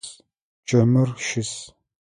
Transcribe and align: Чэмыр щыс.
Чэмыр 0.67 1.09
щыс. 1.25 1.51